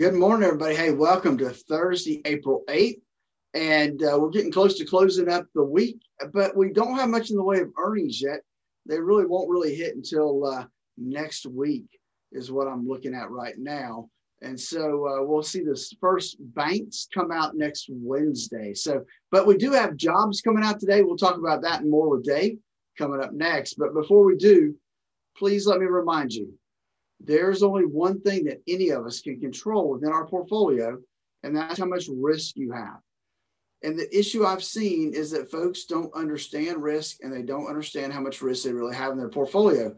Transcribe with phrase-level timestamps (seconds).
[0.00, 0.76] Good morning, everybody.
[0.76, 3.00] Hey, welcome to Thursday, April 8th.
[3.54, 5.98] And uh, we're getting close to closing up the week,
[6.32, 8.42] but we don't have much in the way of earnings yet.
[8.86, 10.66] They really won't really hit until uh,
[10.96, 11.98] next week,
[12.30, 14.08] is what I'm looking at right now.
[14.40, 18.74] And so uh, we'll see the first banks come out next Wednesday.
[18.74, 21.02] So, but we do have jobs coming out today.
[21.02, 22.58] We'll talk about that more with Dave
[22.96, 23.74] coming up next.
[23.74, 24.76] But before we do,
[25.36, 26.56] please let me remind you
[27.20, 30.98] there's only one thing that any of us can control within our portfolio,
[31.42, 33.00] and that's how much risk you have.
[33.82, 38.12] And the issue I've seen is that folks don't understand risk and they don't understand
[38.12, 39.94] how much risk they really have in their portfolio.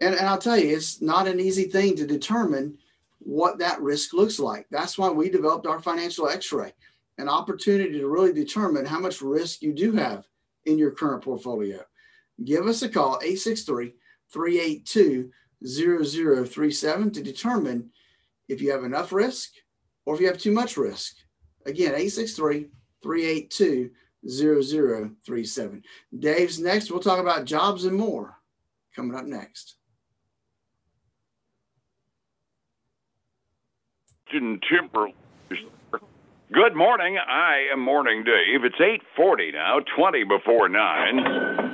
[0.00, 2.78] And, and I'll tell you, it's not an easy thing to determine
[3.18, 4.66] what that risk looks like.
[4.70, 6.72] That's why we developed our financial x ray,
[7.18, 10.24] an opportunity to really determine how much risk you do have
[10.64, 11.82] in your current portfolio.
[12.44, 13.94] Give us a call, 863
[14.32, 15.30] 382
[15.66, 17.90] 0037 to determine
[18.48, 19.50] if you have enough risk
[20.06, 21.16] or if you have too much risk.
[21.66, 22.68] Again, 863
[23.02, 23.90] 382
[24.28, 25.82] 0037.
[26.18, 26.90] Dave's next.
[26.90, 28.36] We'll talk about jobs and more
[28.94, 29.76] coming up next.
[34.30, 35.08] Timber.
[36.52, 37.16] Good morning.
[37.18, 38.64] I am Morning Dave.
[38.64, 41.16] It's 8:40 now, 20 before 9.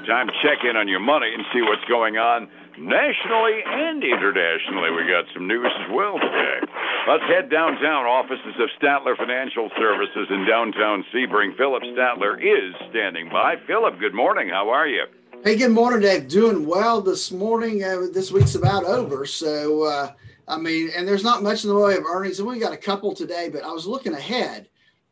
[0.07, 4.91] Time to check in on your money and see what's going on nationally and internationally.
[4.91, 6.61] We got some news as well today.
[7.09, 8.07] Let's head downtown.
[8.07, 11.57] Offices of Statler Financial Services in downtown Sebring.
[11.57, 13.57] Phillip Statler is standing by.
[13.67, 14.49] Phillip, good morning.
[14.49, 15.05] How are you?
[15.45, 16.29] Hey, good morning, Dave.
[16.29, 17.83] Doing well this morning.
[17.83, 19.27] Uh, this week's about over.
[19.27, 20.13] So, uh,
[20.49, 22.39] I mean, and there's not much in the way of earnings.
[22.39, 24.69] And we got a couple today, but I was looking ahead.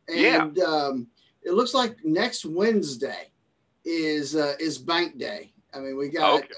[0.08, 0.64] And yeah.
[0.64, 1.06] um,
[1.42, 3.30] it looks like next Wednesday
[3.84, 5.52] is uh, is bank day.
[5.72, 6.48] I mean, we got okay.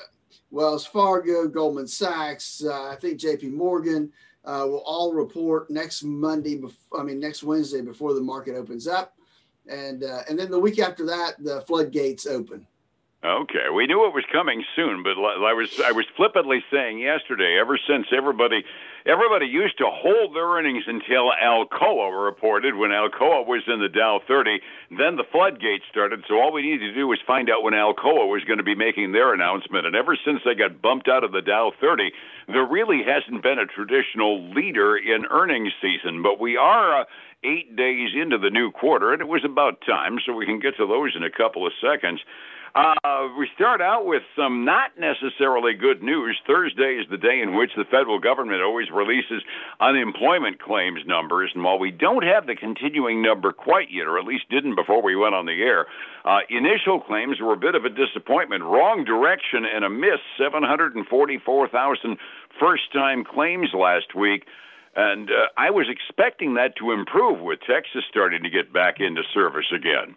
[0.51, 4.13] Wells Fargo, Goldman Sachs, uh, I think JP Morgan
[4.45, 6.61] uh, will all report next Monday,
[6.97, 9.15] I mean, next Wednesday before the market opens up.
[9.69, 12.67] And, uh, and then the week after that, the floodgates open.
[13.25, 17.57] Okay, we knew it was coming soon, but I was I was flippantly saying yesterday.
[17.59, 18.63] Ever since everybody
[19.07, 24.21] everybody used to hold their earnings until Alcoa reported when Alcoa was in the Dow
[24.29, 24.61] 30.
[24.91, 26.25] Then the floodgates started.
[26.29, 28.77] So all we needed to do was find out when Alcoa was going to be
[28.77, 29.87] making their announcement.
[29.87, 32.13] And ever since they got bumped out of the Dow 30,
[32.49, 36.23] there really hasn't been a traditional leader in earnings season.
[36.23, 37.01] But we are.
[37.01, 37.05] Uh,
[37.45, 40.75] eight days into the new quarter, and it was about time, so we can get
[40.77, 42.19] to those in a couple of seconds.
[42.77, 46.39] Uh, we start out with some not necessarily good news.
[46.47, 49.43] Thursday is the day in which the federal government always releases
[49.81, 51.51] unemployment claims numbers.
[51.55, 55.01] And while we don't have the continuing number quite yet, or at least didn't before
[55.03, 55.87] we went on the air,
[56.27, 58.63] uh, initial claims were a bit of a disappointment.
[58.63, 62.19] Wrong direction and a miss 744,000
[62.61, 64.45] first time claims last week.
[64.95, 69.23] And uh, I was expecting that to improve with Texas starting to get back into
[69.33, 70.15] service again.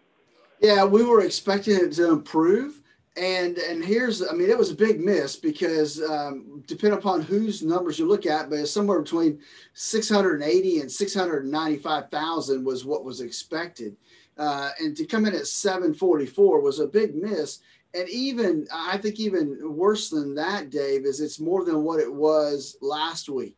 [0.61, 2.81] Yeah, we were expecting it to improve.
[3.17, 7.63] And and here's, I mean, it was a big miss because um, depending upon whose
[7.63, 9.39] numbers you look at, but it's somewhere between
[9.73, 13.97] 680 and 695,000 was what was expected.
[14.37, 17.59] Uh, and to come in at 744 was a big miss.
[17.93, 22.13] And even, I think, even worse than that, Dave, is it's more than what it
[22.13, 23.57] was last week.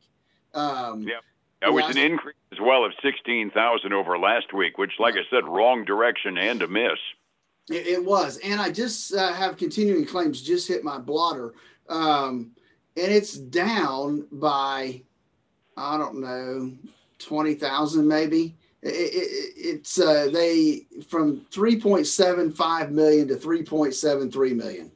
[0.54, 1.20] Um, yeah.
[1.62, 5.46] That was an increase as well of 16,000 over last week, which, like I said,
[5.46, 6.98] wrong direction and a miss.
[7.70, 8.40] It, it was.
[8.44, 11.54] And I just uh, have continuing claims just hit my blotter.
[11.88, 12.52] Um,
[12.98, 15.02] and it's down by,
[15.78, 16.74] I don't know,
[17.20, 18.56] 20,000 maybe.
[18.82, 24.92] It, it, it's uh, they from 3.75 million to 3.73 million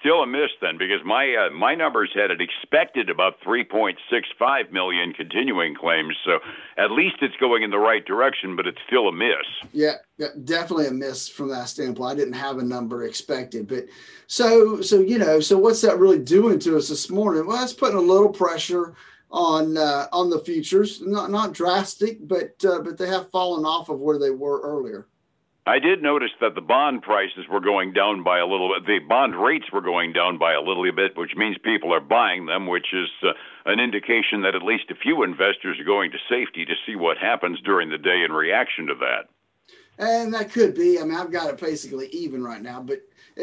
[0.00, 5.12] still a miss then because my uh, my numbers had it expected about 3.65 million
[5.12, 6.16] continuing claims.
[6.24, 6.40] So
[6.76, 9.46] at least it's going in the right direction, but it's still a miss.
[9.72, 9.94] Yeah,
[10.44, 12.12] definitely a miss from that standpoint.
[12.12, 13.86] I didn't have a number expected, but
[14.26, 17.46] so so you know, so what's that really doing to us this morning?
[17.46, 18.94] Well, it's putting a little pressure
[19.30, 21.00] on uh, on the futures.
[21.02, 25.06] Not not drastic, but uh, but they have fallen off of where they were earlier.
[25.66, 28.86] I did notice that the bond prices were going down by a little bit.
[28.86, 32.46] The bond rates were going down by a little bit, which means people are buying
[32.46, 33.32] them, which is uh,
[33.66, 37.18] an indication that at least a few investors are going to safety to see what
[37.18, 39.28] happens during the day in reaction to that.
[39.98, 40.98] And that could be.
[40.98, 43.02] I mean, I've got it basically even right now, but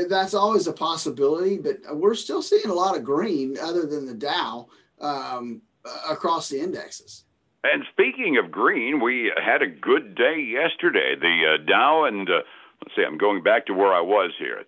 [0.09, 1.59] that's always a possibility.
[1.59, 4.67] But we're still seeing a lot of green, other than the Dow,
[4.99, 5.61] um,
[6.09, 7.25] across the indexes.
[7.73, 11.15] And speaking of green, we had a good day yesterday.
[11.19, 12.41] The uh, Dow and uh,
[12.81, 14.63] let's see, I'm going back to where I was here.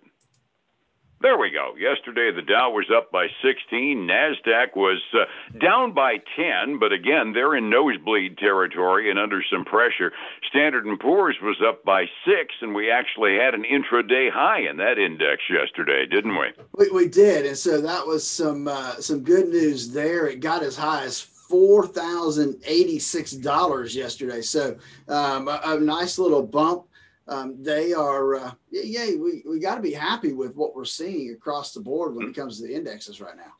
[1.22, 1.74] There we go.
[1.76, 4.08] Yesterday, the Dow was up by 16.
[4.08, 5.26] NASDAQ was uh,
[5.60, 10.12] down by 10, but again, they're in nosebleed territory and under some pressure.
[10.48, 14.78] Standard & Poor's was up by 6, and we actually had an intraday high in
[14.78, 16.46] that index yesterday, didn't we?
[16.78, 20.26] We, we did, and so that was some uh, some good news there.
[20.26, 21.20] It got as high as
[21.50, 24.76] four thousand eighty six dollars yesterday, so
[25.08, 26.86] um, a, a nice little bump
[27.30, 31.30] um, they are, uh, yeah, we, we got to be happy with what we're seeing
[31.30, 33.52] across the board when it comes to the indexes right now.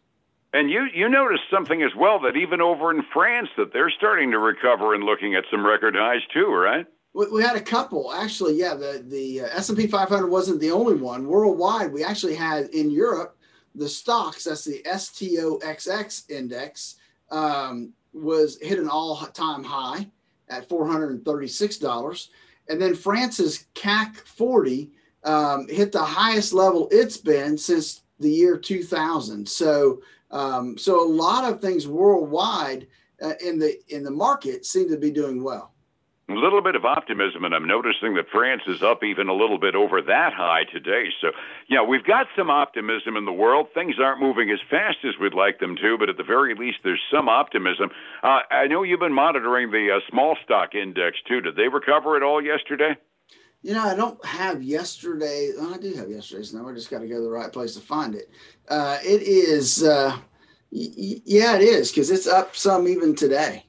[0.53, 4.33] And you you noticed something as well that even over in France that they're starting
[4.33, 6.85] to recover and looking at some record highs too, right?
[7.13, 8.59] We, we had a couple actually.
[8.59, 11.29] Yeah, the the uh, S and P 500 wasn't the only one.
[11.29, 13.37] Worldwide, we actually had in Europe
[13.77, 14.43] the stocks.
[14.43, 16.97] That's the STOXX index
[17.31, 20.06] um, was hit an all time high
[20.49, 22.31] at 436 dollars.
[22.69, 24.91] And then France's CAC 40
[25.25, 29.49] um, hit the highest level it's been since the year 2000.
[29.49, 32.87] So, um, so a lot of things worldwide
[33.21, 35.73] uh, in the in the market seem to be doing well.
[36.31, 39.59] A little bit of optimism, and I'm noticing that France is up even a little
[39.59, 41.06] bit over that high today.
[41.21, 41.32] So,
[41.69, 43.67] yeah, we've got some optimism in the world.
[43.75, 46.79] Things aren't moving as fast as we'd like them to, but at the very least,
[46.85, 47.91] there's some optimism.
[48.23, 51.41] Uh, I know you've been monitoring the uh, small stock index too.
[51.41, 52.97] Did they recover at all yesterday?
[53.62, 55.50] You know, I don't have yesterday.
[55.56, 56.71] Well, I do have yesterday's number.
[56.71, 58.31] I just got to go to the right place to find it.
[58.69, 60.17] Uh, it is, uh,
[60.71, 63.65] yeah, it is because it's up some even today.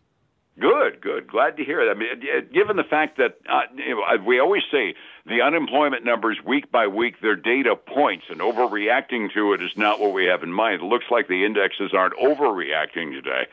[0.59, 1.27] Good, good.
[1.27, 1.89] Glad to hear it.
[1.89, 4.95] I mean, given the fact that uh, we always say
[5.25, 9.99] the unemployment numbers week by week, they're data points, and overreacting to it is not
[9.99, 10.81] what we have in mind.
[10.81, 13.47] It looks like the indexes aren't overreacting today.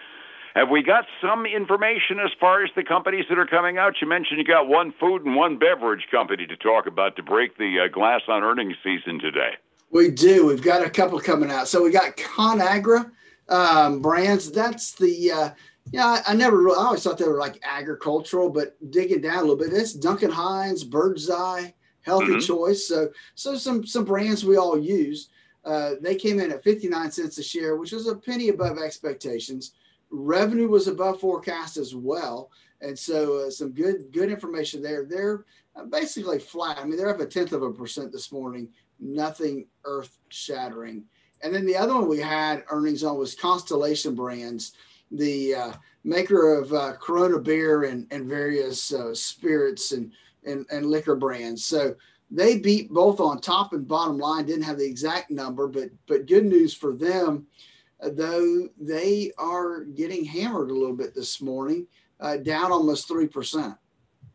[0.56, 3.94] Have we got some information as far as the companies that are coming out?
[4.00, 7.58] You mentioned you got one food and one beverage company to talk about to break
[7.58, 9.52] the uh, glass on earnings season today.
[9.90, 10.46] We do.
[10.46, 11.68] We've got a couple coming out.
[11.68, 13.10] So we got ConAgra
[13.48, 14.50] um, brands.
[14.50, 15.50] That's the uh,
[15.92, 19.38] yeah, I, I never really, I always thought they were like agricultural, but digging down
[19.38, 22.38] a little bit, it's Duncan Hines, Bird's Eye, Healthy mm-hmm.
[22.40, 22.86] Choice.
[22.86, 25.28] So, so some some brands we all use.
[25.64, 29.72] Uh, they came in at 59 cents a share, which was a penny above expectations.
[30.10, 32.50] Revenue was above forecast as well,
[32.80, 35.04] and so uh, some good good information there.
[35.04, 35.44] They're
[35.76, 36.78] uh, basically flat.
[36.78, 38.68] I mean, they're up a tenth of a percent this morning.
[39.00, 41.04] Nothing earth shattering.
[41.42, 44.72] And then the other one we had earnings on was Constellation Brands
[45.10, 45.72] the uh,
[46.04, 50.12] maker of uh, Corona beer and, and various uh, spirits and,
[50.44, 51.64] and, and liquor brands.
[51.64, 51.94] So
[52.30, 54.46] they beat both on top and bottom line.
[54.46, 57.46] Didn't have the exact number, but but good news for them,
[58.02, 61.86] uh, though they are getting hammered a little bit this morning,
[62.20, 63.74] uh, down almost three percent.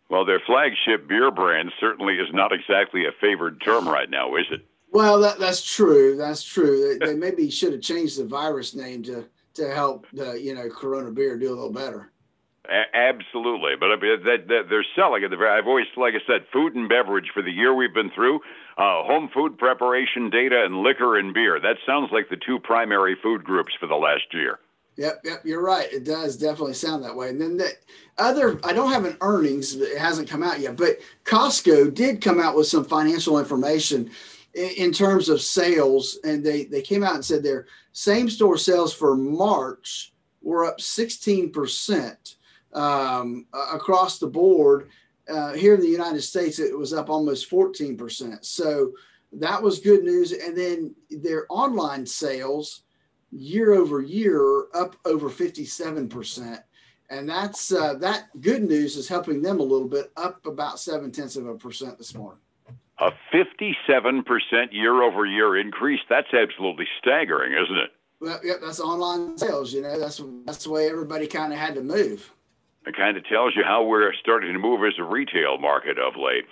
[0.09, 4.45] Well, their flagship beer brand certainly is not exactly a favored term right now, is
[4.51, 4.65] it?
[4.91, 6.15] Well, that, that's true.
[6.15, 6.97] That's true.
[6.99, 9.25] They, they maybe should have changed the virus name to
[9.55, 12.11] to help the you know Corona beer do a little better.
[12.69, 15.29] A- absolutely, but I mean, that, that they're selling it.
[15.29, 18.11] The very I've always, like I said, food and beverage for the year we've been
[18.11, 18.37] through,
[18.77, 21.59] uh, home food preparation data, and liquor and beer.
[21.59, 24.59] That sounds like the two primary food groups for the last year.
[24.95, 25.91] Yep, yep, you're right.
[25.91, 27.29] It does definitely sound that way.
[27.29, 27.71] And then the
[28.19, 32.39] other, I don't have an earnings, it hasn't come out yet, but Costco did come
[32.39, 34.11] out with some financial information
[34.53, 38.93] in, terms of sales, and they they came out and said their same store sales
[38.93, 42.35] for March were up 16%
[42.73, 44.89] um, across the board.
[45.29, 48.43] Uh, here in the United States, it was up almost 14%.
[48.43, 48.91] So
[49.31, 50.33] that was good news.
[50.33, 52.83] And then their online sales
[53.31, 56.61] year over year up over 57%.
[57.09, 61.11] And that's uh, that good news is helping them a little bit, up about seven
[61.11, 62.39] tenths of a percent this morning.
[62.99, 66.01] A 57% year over year increase.
[66.09, 67.91] That's absolutely staggering, isn't it?
[68.19, 69.73] Well, yeah, that's online sales.
[69.73, 72.31] You know, that's that's the way everybody kind of had to move.
[72.85, 76.15] It kind of tells you how we're starting to move as a retail market of
[76.15, 76.45] late.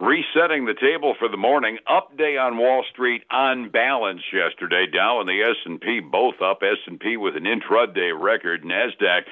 [0.00, 1.78] Resetting the table for the morning.
[1.90, 4.86] Up day on Wall Street on balance yesterday.
[4.86, 6.62] Dow and the S&P both up.
[6.62, 8.62] S&P with an intraday record.
[8.62, 9.22] Nasdaq,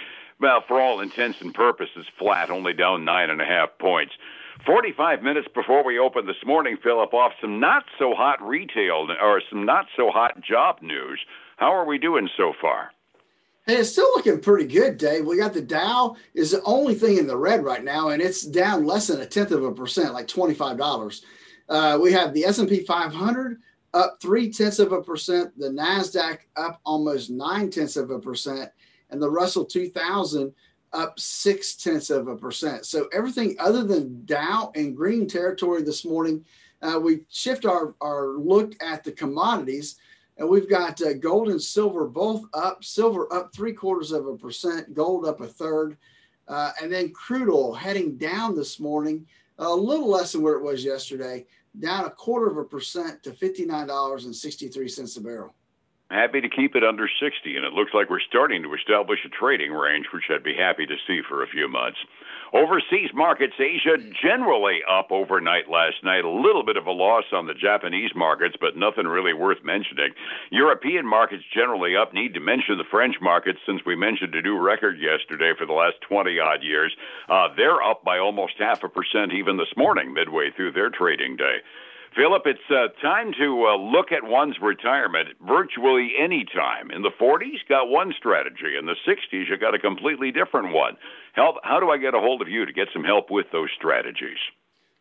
[0.40, 4.14] well, for all intents and purposes, flat, only down nine and a half points.
[4.64, 9.42] 45 minutes before we open this morning, Phillip, off some not so hot retail or
[9.50, 11.20] some not so hot job news.
[11.56, 12.92] How are we doing so far?
[13.66, 15.26] Hey, it's still looking pretty good, Dave.
[15.26, 18.42] We got the Dow is the only thing in the red right now, and it's
[18.42, 21.24] down less than a tenth of a percent, like twenty five dollars.
[21.68, 23.60] Uh, we have the S and P 500
[23.92, 28.70] up three tenths of a percent, the Nasdaq up almost nine tenths of a percent,
[29.10, 30.52] and the Russell 2000
[30.92, 32.86] up six tenths of a percent.
[32.86, 36.44] So everything other than Dow and green territory this morning.
[36.82, 39.96] uh, we shift our, our look at the commodities.
[40.38, 44.36] And we've got uh, gold and silver both up, silver up three quarters of a
[44.36, 45.96] percent, gold up a third.
[46.46, 49.26] Uh, and then crude oil heading down this morning,
[49.58, 51.44] a little less than where it was yesterday,
[51.80, 55.54] down a quarter of a percent to $59.63 a barrel.
[56.10, 59.28] Happy to keep it under 60, and it looks like we're starting to establish a
[59.28, 61.98] trading range, which I'd be happy to see for a few months.
[62.54, 66.24] Overseas markets, Asia generally up overnight last night.
[66.24, 70.14] A little bit of a loss on the Japanese markets, but nothing really worth mentioning.
[70.50, 72.14] European markets generally up.
[72.14, 75.72] Need to mention the French markets since we mentioned a new record yesterday for the
[75.72, 76.94] last 20 odd years.
[77.28, 81.34] Uh, they're up by almost half a percent even this morning, midway through their trading
[81.34, 81.58] day.
[82.16, 86.90] Phillip, it's uh, time to uh, look at one's retirement virtually any time.
[86.90, 88.74] In the 40s, got one strategy.
[88.78, 90.96] In the 60s, you got a completely different one.
[91.34, 91.56] Help!
[91.62, 94.38] How do I get a hold of you to get some help with those strategies?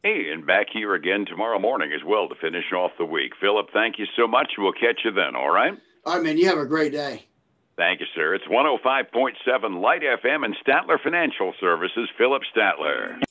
[0.03, 3.33] Hey, and back here again tomorrow morning as well to finish off the week.
[3.39, 4.53] Phillip, thank you so much.
[4.57, 5.77] We'll catch you then, all right?
[6.05, 6.39] All right, man.
[6.39, 7.27] You have a great day.
[7.77, 8.33] Thank you, sir.
[8.33, 13.21] It's 105.7 Light FM and Statler Financial Services, Phillip Statler.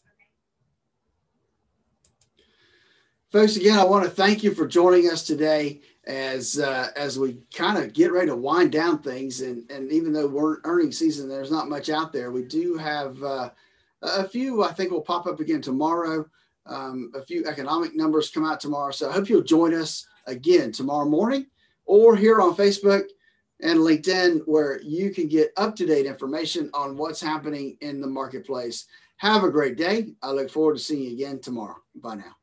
[3.33, 7.39] Folks, again, I want to thank you for joining us today as uh, as we
[7.53, 9.41] kind of get ready to wind down things.
[9.41, 12.31] And, and even though we're earning season, there's not much out there.
[12.31, 13.51] We do have uh,
[14.03, 16.27] a few, I think, will pop up again tomorrow.
[16.67, 18.93] Um, a few economic numbers come out tomorrow.
[18.93, 21.47] So I hope you'll join us again tomorrow morning
[21.87, 23.05] or here on Facebook
[23.63, 28.07] and LinkedIn, where you can get up to date information on what's happening in the
[28.07, 28.87] marketplace.
[29.17, 30.15] Have a great day.
[30.23, 31.77] I look forward to seeing you again tomorrow.
[31.95, 32.40] Bye now.